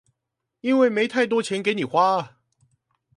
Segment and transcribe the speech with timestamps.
[0.61, 2.37] 因為沒太多錢給你花